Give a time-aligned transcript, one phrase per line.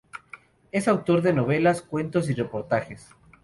[0.71, 3.07] Es autor de novelas, cuentos y reportajes.